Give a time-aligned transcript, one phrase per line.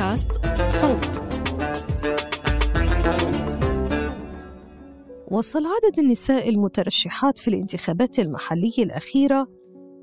[0.00, 0.30] بودكاست
[0.68, 1.22] صوت.
[5.30, 9.48] وصل عدد النساء المترشحات في الانتخابات المحلية الأخيرة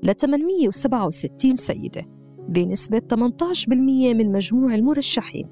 [0.02, 2.02] ل 867 سيدة
[2.48, 5.48] بنسبة 18% من مجموع المرشحين.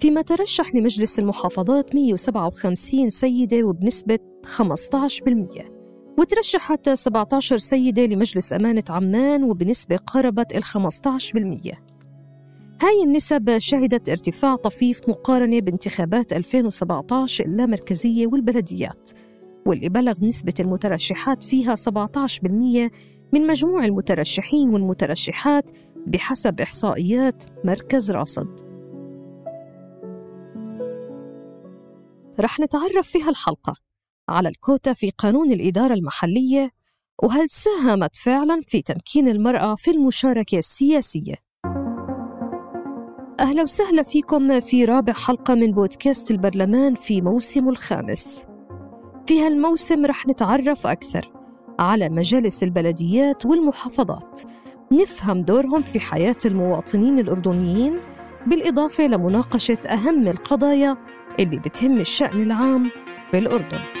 [0.00, 4.18] فيما ترشح لمجلس المحافظات 157 سيدة وبنسبة
[4.56, 5.78] 15%
[6.18, 11.87] وترشحت 17 سيدة لمجلس أمانة عمان وبنسبة قربت ال 15%
[12.82, 19.10] هاي النسب شهدت ارتفاع طفيف مقارنة بانتخابات 2017 اللامركزية والبلديات
[19.66, 21.80] واللي بلغ نسبة المترشحات فيها 17%
[23.32, 25.70] من مجموع المترشحين والمترشحات
[26.06, 28.60] بحسب إحصائيات مركز راصد
[32.40, 33.74] رح نتعرف في هالحلقة
[34.28, 36.70] على الكوتا في قانون الإدارة المحلية
[37.22, 41.47] وهل ساهمت فعلا في تمكين المرأة في المشاركة السياسية؟
[43.40, 48.44] أهلا وسهلا فيكم في رابع حلقة من بودكاست البرلمان في موسمه الخامس.
[49.26, 51.30] في هالموسم رح نتعرف أكثر
[51.78, 54.40] على مجالس البلديات والمحافظات.
[54.92, 57.98] نفهم دورهم في حياة المواطنين الأردنيين
[58.46, 60.96] بالإضافة لمناقشة أهم القضايا
[61.40, 62.90] اللي بتهم الشأن العام
[63.30, 63.97] في الأردن.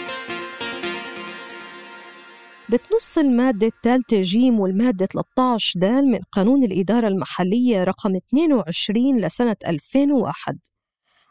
[2.70, 10.58] بتنص المادة الثالثة جيم والمادة 13 دال من قانون الإدارة المحلية رقم 22 لسنة 2001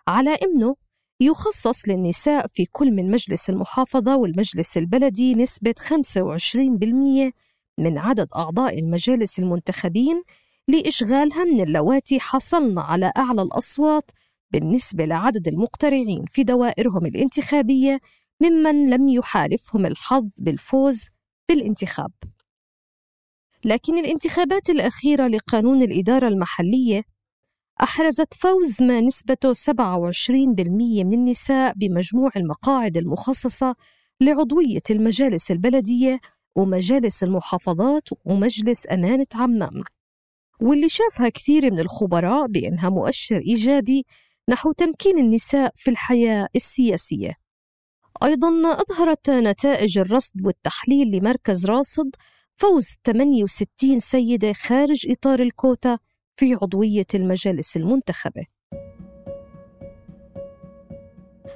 [0.08, 0.76] على إنه
[1.20, 7.34] يخصص للنساء في كل من مجلس المحافظة والمجلس البلدي نسبة 25%
[7.78, 10.24] من عدد أعضاء المجالس المنتخبين
[10.68, 14.12] لإشغالها من اللواتي حصلن على أعلى الأصوات
[14.52, 18.00] بالنسبة لعدد المقترعين في دوائرهم الانتخابية
[18.42, 21.10] ممن لم يحالفهم الحظ بالفوز
[21.50, 22.12] بالانتخاب.
[23.66, 27.04] لكن الانتخابات الأخيرة لقانون الإدارة المحلية
[27.84, 29.62] أحرزت فوز ما نسبته 27%
[31.04, 33.76] من النساء بمجموع المقاعد المخصصة
[34.22, 36.20] لعضوية المجالس البلدية
[36.56, 39.84] ومجالس المحافظات ومجلس أمانة عمان
[40.62, 44.06] واللي شافها كثير من الخبراء بأنها مؤشر إيجابي
[44.50, 47.34] نحو تمكين النساء في الحياة السياسية
[48.24, 52.16] أيضا أظهرت نتائج الرصد والتحليل لمركز راصد
[52.56, 56.00] فوز 68 سيدة خارج إطار الكوتا
[56.36, 58.46] في عضوية المجالس المنتخبة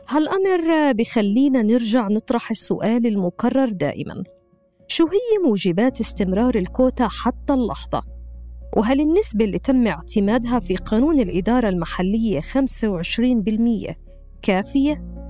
[0.09, 4.23] هالأمر بخلينا نرجع نطرح السؤال المكرر دائما
[4.87, 8.03] شو هي موجبات استمرار الكوتا حتى اللحظة؟
[8.77, 13.95] وهل النسبة اللي تم اعتمادها في قانون الإدارة المحلية 25%
[14.41, 15.20] كافية؟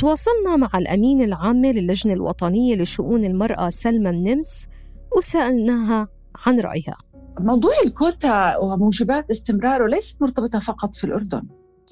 [0.00, 4.66] تواصلنا مع الأمين العامة للجنة الوطنية لشؤون المرأة سلمى النمس
[5.16, 6.08] وسألناها
[6.46, 6.98] عن رأيها.
[7.40, 11.42] موضوع الكوتا وموجبات استمراره ليست مرتبطة فقط في الأردن.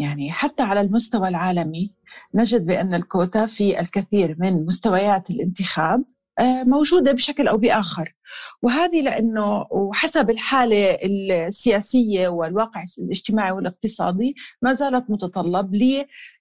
[0.00, 1.90] يعني حتى على المستوى العالمي
[2.34, 6.04] نجد بأن الكوتا في الكثير من مستويات الانتخاب
[6.38, 8.14] آه، موجودة بشكل أو بآخر.
[8.62, 15.74] وهذه لأنه وحسب الحالة السياسية والواقع الاجتماعي والاقتصادي ما زالت متطلب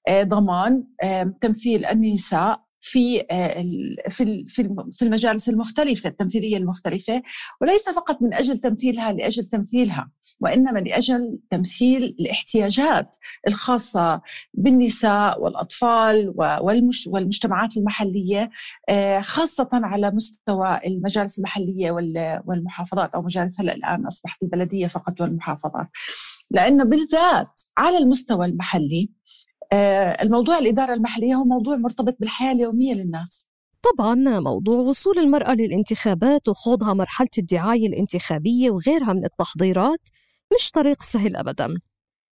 [0.09, 0.83] لضمان
[1.41, 3.65] تمثيل النساء في آه،
[4.09, 4.45] في
[4.91, 7.21] في المجالس المختلفة التمثيلية المختلفة
[7.61, 13.15] وليس فقط من أجل تمثيلها لأجل تمثيلها وإنما لأجل تمثيل الاحتياجات
[13.47, 14.21] الخاصة
[14.53, 16.33] بالنساء والأطفال
[17.07, 18.49] والمجتمعات المحلية
[18.89, 21.91] آه، خاصة على مستوى المجالس المحلية
[22.45, 25.87] والمحافظات أو مجالس هلأ الآن أصبحت البلدية فقط والمحافظات.
[26.51, 29.09] لأنه بالذات على المستوى المحلي
[30.21, 33.47] الموضوع الإدارة المحلية هو موضوع مرتبط بالحياة اليومية للناس.
[33.81, 40.09] طبعا موضوع وصول المرأة للانتخابات وخوضها مرحلة الدعاية الانتخابية وغيرها من التحضيرات
[40.53, 41.67] مش طريق سهل أبدا.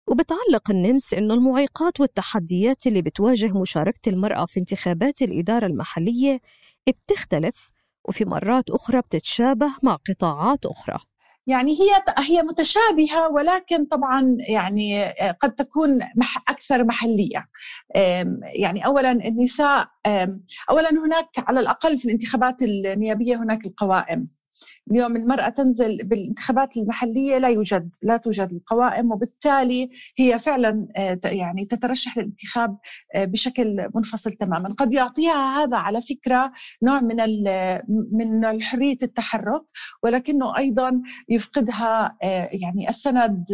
[0.07, 6.39] وبتعلق النمس إنه المعيقات والتحديات اللي بتواجه مشاركة المرأة في انتخابات الإدارة المحلية
[6.87, 7.69] بتختلف
[8.05, 10.99] وفي مرات أخرى بتتشابه مع قطاعات أخرى.
[11.47, 15.05] يعني هي هي متشابهة ولكن طبعا يعني
[15.39, 15.99] قد تكون
[16.49, 17.43] أكثر محلية.
[18.59, 19.87] يعني اولا النساء
[20.69, 24.27] اولا هناك على الأقل في الانتخابات النيابية هناك القوائم.
[24.91, 31.65] اليوم المرأة تنزل بالانتخابات المحلية لا يوجد لا توجد القوائم وبالتالي هي فعلا آه، يعني
[31.65, 32.77] تترشح للانتخاب
[33.15, 34.69] آه، بشكل منفصل تماما.
[34.69, 36.51] قد يعطيها هذا على فكرة
[36.83, 37.17] نوع من
[38.11, 39.63] من حرية التحرك
[40.03, 43.45] ولكنه أيضا يفقدها آه، يعني السند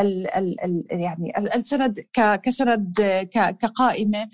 [0.00, 2.04] ال ال يعني السند
[2.42, 2.92] كسند
[3.32, 4.26] كقائمة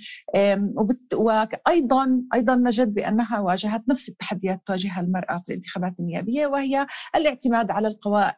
[1.14, 6.87] وأيضا أيضا نجد بأنها واجهت نفس التحديات تواجهها المرأة في الانتخابات النيابية وهي
[7.17, 7.94] الاعتماد على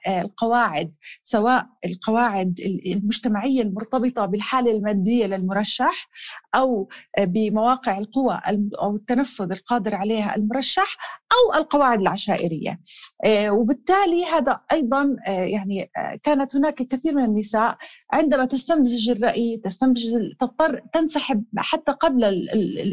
[0.08, 0.92] القواعد
[1.22, 6.08] سواء القواعد المجتمعية المرتبطة بالحالة المادية للمرشح
[6.54, 6.88] أو
[7.18, 8.40] بمواقع القوى
[8.82, 10.96] أو التنفذ القادر عليها المرشح
[11.32, 12.80] أو القواعد العشائرية.
[13.26, 17.76] آه، وبالتالي هذا أيضا آه، يعني آه، كانت هناك الكثير من النساء
[18.12, 22.24] عندما تستمزج الرأي تستمزج تضطر تنسحب حتى قبل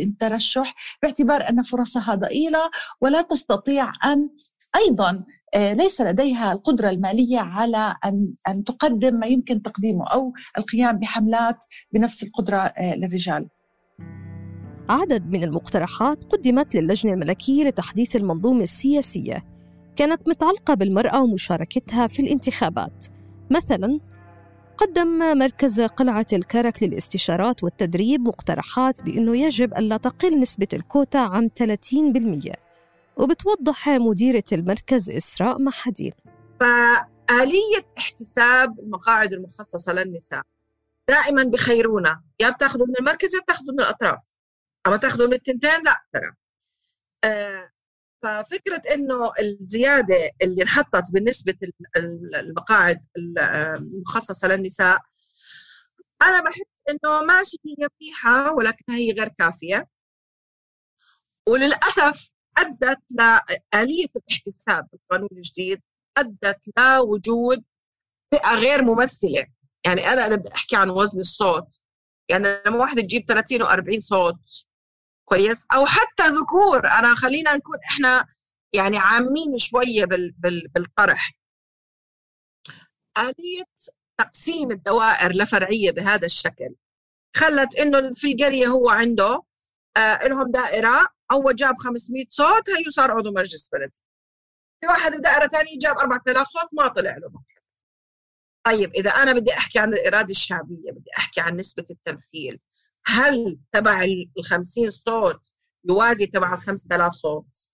[0.02, 2.70] الترشح باعتبار أن فرصها ضئيلة
[3.02, 4.30] ولا تستطيع أن
[4.76, 5.24] أيضا
[5.56, 11.58] آه، ليس لديها القدرة المالية على أن أن تقدم ما يمكن تقديمه أو القيام بحملات
[11.92, 13.48] بنفس القدرة آه، للرجال.
[14.90, 19.46] عدد من المقترحات قدمت للجنة الملكية لتحديث المنظومة السياسية
[19.96, 23.06] كانت متعلقة بالمرأة ومشاركتها في الانتخابات.
[23.52, 24.00] مثلا
[24.78, 32.67] قدم مركز قلعة الكرك للاستشارات والتدريب مقترحات بأنه يجب ألا تقل نسبة الكوتا عن 30%
[33.20, 36.12] وبتوضح مديرة المركز إسراء محدين
[36.60, 40.42] فآلية احتساب المقاعد المخصصة للنساء.
[41.10, 44.36] دائما بخيرونا يا بتاخذوا من المركز يا بتاخذوا من الأطراف.
[44.88, 46.32] أما تاخذوا من التنتين لا ترى.
[47.24, 47.72] آه
[48.24, 51.58] ففكرة إنه الزيادة اللي انحطت بالنسبة
[52.36, 55.00] المقاعد المخصصة للنساء
[56.22, 59.88] أنا بحس إنه ماشي هي منيحة ولكنها هي غير كافية.
[61.50, 65.82] وللأسف أدت لاليه الاحتساب بالقانون الجديد
[66.18, 67.64] أدت لوجود
[68.34, 69.48] فئة غير ممثلة.
[69.86, 71.80] يعني أنا أنا بدي أحكي عن وزن الصوت.
[72.30, 74.66] يعني لما واحدة تجيب 30 و40 صوت
[75.26, 76.88] كويس أو حتى ذكور.
[76.88, 78.28] أنا خلينا نكون إحنا
[78.74, 81.32] يعني عامين شوية بال بال بالطرح.
[83.18, 83.64] آلية
[84.18, 86.76] تقسيم الدوائر لفرعية بهذا الشكل.
[87.36, 89.42] خلت إنه في القرية هو عنده
[89.98, 93.92] آه لهم دائرة اول جاب 500 صوت هي صار عضو مجلس بلد
[94.82, 97.32] في واحد بدائره ثانية جاب 4000 صوت ما طلع له
[98.66, 102.60] طيب إذا أنا بدي أحكي عن الإرادة الشعبية بدي أحكي عن نسبة التمثيل
[103.06, 105.54] هل تبع ال 50 صوت
[105.90, 107.72] يوازي تبع ال 5000 صوت؟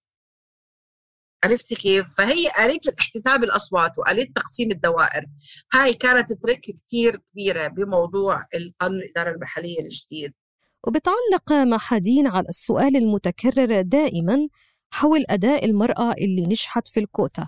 [1.43, 5.25] عرفتي كيف؟ فهي آلية احتساب الأصوات وآلية تقسيم الدوائر.
[5.73, 10.33] هاي كانت ترك كثير كبيرة بموضوع القانون الإدارة المحلية الجديد.
[10.87, 14.47] وبتعلق محادين على السؤال المتكرر دائما
[14.93, 17.47] حول أداء المرأة اللي نجحت في الكوتا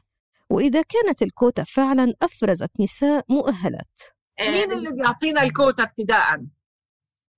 [0.50, 4.02] وإذا كانت الكوتا فعلا أفرزت نساء مؤهلات
[4.40, 6.38] مين اللي بيعطينا الكوتا ابتداء؟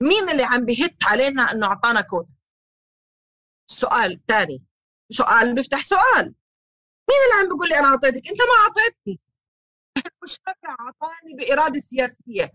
[0.01, 2.33] مين اللي عم بيهت علينا إنه اعطانا كوتا؟
[3.69, 4.63] سؤال ثاني
[5.11, 6.25] سؤال بيفتح سؤال
[7.09, 9.19] مين اللي عم بيقول لي أنا اعطيتك؟ أنت ما اعطيتني
[10.07, 12.51] المشرع اعطاني بإرادة سياسية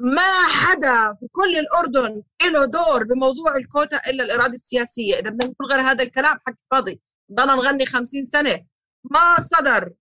[0.00, 2.22] ما حدا في كل الأردن
[2.52, 5.14] له دور بموضوع الكوتا إلا الإرادة السياسية.
[5.14, 7.00] إذا بدنا نقول غير هذا الكلام حق فاضي.
[7.32, 8.66] ضلنا نغني خمسين سنة.
[9.04, 9.92] ما صدر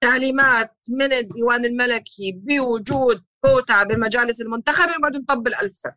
[0.00, 5.96] تعليمات من الديوان الملكي بوجود كوتا بمجالس المنتخبة وبعد نطبل ألف سنة.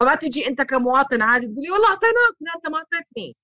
[0.00, 3.36] فما تجي أنت كمواطن عادي تقول لي والله أعطيناك أنت ما أعطيتني.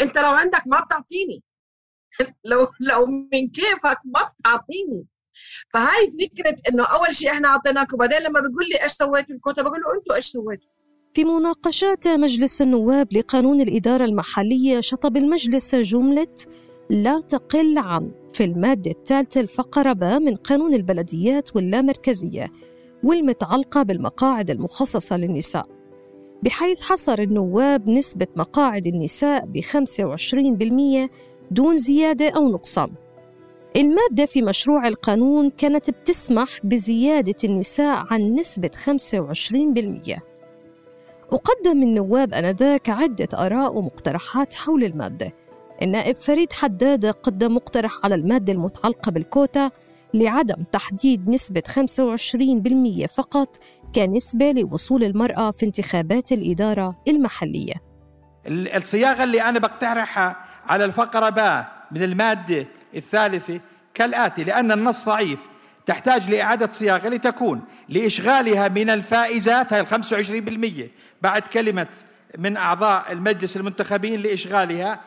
[0.00, 1.42] أنت لو عندك ما بتعطيني.
[2.44, 5.06] لو لو من كيفك ما بتعطيني.
[5.72, 9.80] فهاي فكرة إنه أول شيء إحنا اعطيناك وبعدين لما بيقول لي إيش سويتوا الكوتا بقول
[9.80, 10.68] له أنتم إيش سويتوا؟
[11.14, 16.36] في مناقشات مجلس النواب لقانون الإدارة المحلية شطب المجلس جملة
[16.90, 22.52] لا تقل عن في المادة الثالثة الفقرة ب من قانون البلديات واللامركزية
[23.04, 25.68] والمتعلقة بالمقاعد المخصصة للنساء.
[26.42, 31.10] بحيث حصر النواب نسبة مقاعد النساء ب 25%
[31.50, 32.90] دون زيادة أو نقصان.
[33.76, 40.20] المادة في مشروع القانون كانت بتسمح بزيادة النساء عن نسبة 25%
[41.32, 45.32] وقدم النواب آنذاك عدة آراء ومقترحات حول المادة.
[45.82, 49.70] النائب فريد حداد قدم مقترح على المادة المتعلقة بالكوتا
[50.14, 53.56] لعدم تحديد نسبة 25% فقط
[53.94, 57.74] كنسبة لوصول المرأة في انتخابات الإدارة المحلية.
[58.48, 63.60] الصياغة اللي أنا بقترحها على الفقرة باء من المادة الثالثة
[63.94, 65.38] كالآتي لأن النص ضعيف.
[65.86, 70.90] تحتاج لإعادة صياغة لتكون لإشغالها من الفائزات هاي وعشرين بالمية.
[71.22, 71.86] بعد كلمة
[72.38, 75.00] من أعضاء المجلس المنتخبين لإشغالها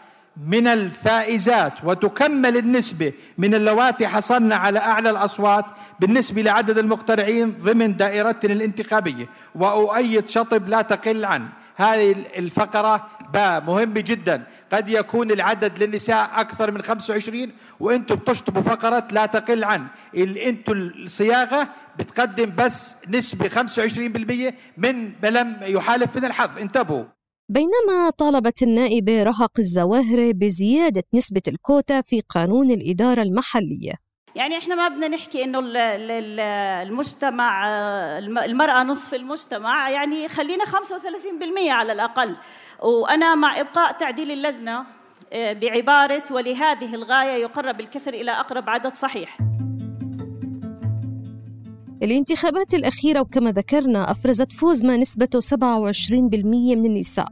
[0.47, 5.65] من الفائزات وتكمل النسبة من اللواتي حصلنا على أعلى الأصوات
[5.99, 9.25] بالنسبة لعدد المقترعين ضمن دائرتنا الانتخابية.
[9.55, 11.47] وأؤيد شطب لا تقل عن
[11.79, 14.43] هذه الفقرة با مهم جدا.
[14.71, 21.67] قد يكون العدد للنساء أكثر من 25 وأنتم بتشطبوا فقرة لا تقل عن أنتم الصياغة
[21.99, 26.57] بتقدم بس نسبة 25% من لم يحالف من الحظ.
[26.57, 27.03] انتبهوا.
[27.49, 33.93] بينما طالبت النائبة رهق الزواهري بزيادة نسبة الكوتا في قانون الإدارة المحلية.
[34.35, 35.59] يعني إحنا ما بدنا نحكي إنه
[36.81, 37.67] المجتمع
[38.45, 42.35] المرأة نصف المجتمع يعني خلينا 35% على الأقل.
[42.83, 44.85] وأنا مع إبقاء تعديل اللجنة
[45.33, 49.37] آه، بعبارة ولهذه الغاية يقرب الكسر إلى أقرب عدد صحيح
[52.03, 57.27] الانتخابات الأخيرة وكما ذكرنا أفرزت فوز ما نسبته 27% من النساء.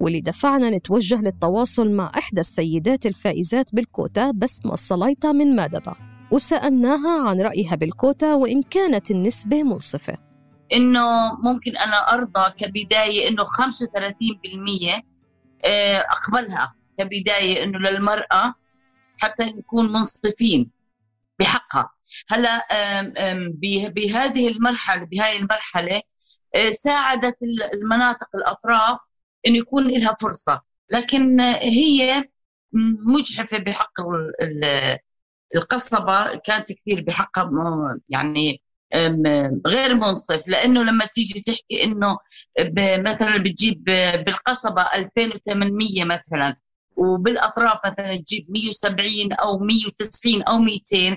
[0.00, 7.40] واللي دفعنا نتوجه للتواصل مع إحدى السيدات الفائزات بالكوتا بسمة السلايطة من مادبة وسألناها عن
[7.40, 10.18] رأيها بالكوتا وإن كانت النسبة منصفة
[10.72, 15.02] إنه ممكن أنا أرضى كبداية إنه 35%
[15.64, 18.54] آه، أقبلها كبداية إنه للمرأة
[19.20, 20.70] حتى نكون منصفين
[21.40, 21.90] بحقها.
[22.30, 22.66] هلا
[23.88, 26.02] بهذه المرحلة بهذه المرحلة
[26.54, 27.36] آه، ساعدت
[27.74, 29.00] المناطق الأطراف
[29.46, 32.28] انه يكون لها فرصة لكن هي
[33.06, 34.00] مجحفة بحق
[35.56, 38.62] القصبة كانت كثير بحقها يعني
[39.66, 40.48] غير منصف.
[40.48, 42.18] لأنه لما تيجي تحكي إنه
[42.78, 43.84] مثلا بتجيب
[44.26, 46.56] بالقصبة 2800 مثلا
[46.96, 51.16] وبالأطراف مثلا تجيب 170 أو 190 أو 200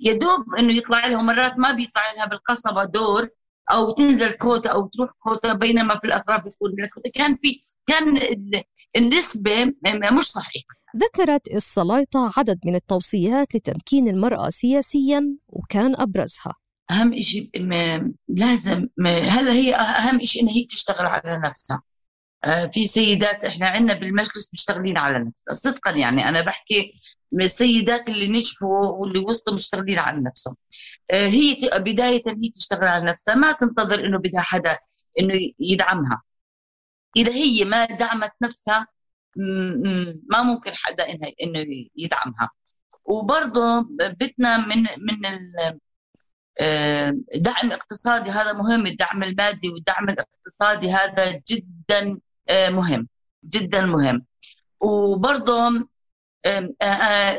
[0.00, 3.28] يدوب إنه يطلع لهم مرات ما بيطلع لها بالقصبة دور
[3.70, 6.70] أو تنزل كوتا أو تروح كوتا بينما في الأطراف بتكون
[7.14, 8.20] كان في كان
[8.96, 9.64] النسبة
[10.12, 10.79] مش صحيحة.
[10.96, 16.54] ذكرت السلايطة عدد من التوصيات لتمكين المرأة سياسيا وكان أبرزها.
[16.90, 17.50] أهم شيء
[18.28, 21.82] لازم هلا هي أهم شيء إنها هي تشتغل على نفسها.
[22.44, 25.54] آه، في سيدات إحنا عندنا بالمجلس مشتغلين على نفسها.
[25.54, 26.92] صدقا يعني أنا بحكي
[27.32, 30.56] من السيدات اللي نجحوا واللي وصلوا مشتغلين على نفسهم.
[31.10, 33.34] آه، هي بداية هي تشتغل على نفسها.
[33.34, 34.78] ما تنتظر إنه بدها حدا
[35.20, 36.22] إنه يدعمها.
[37.16, 38.86] إذا هي ما دعمت نفسها
[40.30, 41.04] ما ممكن حدا
[41.42, 42.50] إنه يدعمها.
[43.04, 43.80] وبرضه
[44.20, 45.26] بدنا من من
[46.60, 48.86] آه، دعم اقتصادي هذا مهم.
[48.86, 52.18] الدعم المادي والدعم الاقتصادي هذا جدا
[52.48, 53.08] آه، مهم.
[53.44, 54.26] جدا مهم.
[54.80, 55.86] وبرضه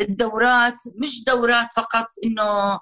[0.01, 2.79] الدورات مش دورات فقط إنه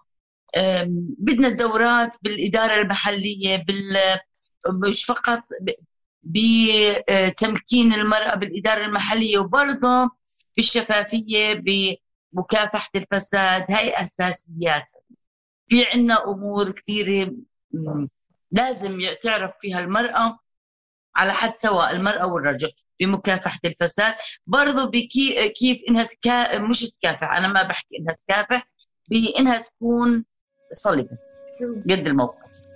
[1.17, 3.97] بدنا الدورات بالإدارة المحليه بال
[4.89, 5.43] مش فقط
[6.29, 10.09] بتمكين المرأة بالإدارة المحلية وبرضه
[10.55, 11.53] بالشفافية
[12.33, 13.65] بمكافحة الفساد.
[13.71, 14.91] هاي أساسيات.
[15.67, 17.31] في عنا أمور كثيره
[18.51, 20.39] لازم تعرف فيها المرأة
[21.15, 24.15] على حد سواء المرأة والرجل بمكافحه الفساد.
[24.47, 27.37] برضه بكي كيف إنها تكا مش تكافح.
[27.37, 28.69] أنا ما بحكي إنها تكافح
[29.07, 30.25] بإنها تكون
[30.71, 31.17] صلبة
[31.89, 32.68] قد الموقف.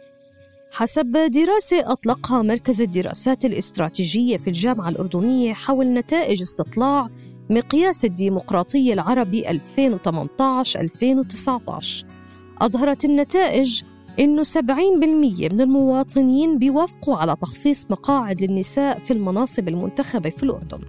[0.76, 7.10] حسب دراسة أطلقها مركز الدراسات الاستراتيجية في الجامعة الأردنية حول نتائج استطلاع
[7.50, 9.52] مقياس الديمقراطية العربي 2018-2019
[12.62, 13.84] أظهرت النتائج
[14.20, 14.58] إنه 70%
[15.02, 20.80] من المواطنين بيوافقوا على تخصيص مقاعد للنساء في المناصب المنتخبة في الأردن.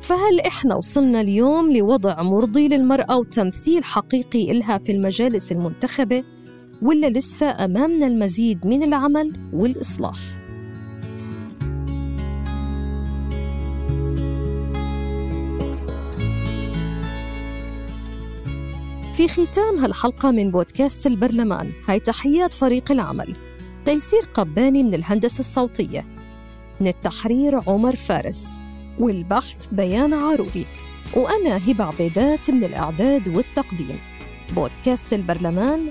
[0.00, 6.33] فهل إحنا وصلنا اليوم لوضع مرضي للمرأة وتمثيل حقيقي إلها في المجالس المنتخبة؟
[6.84, 10.18] ولا لسه أمامنا المزيد من العمل والإصلاح؟
[19.14, 23.36] في ختام هالحلقة من بودكاست البرلمان هاي تحيات فريق العمل.
[23.84, 26.04] تيسير قباني من الهندسة الصوتية.
[26.80, 28.46] من التحرير عمر فارس
[28.98, 30.66] والبحث بيان عاروري
[31.16, 33.98] وأنا هبة عبيدات من الإعداد والتقديم.
[34.56, 35.90] بودكاست البرلمان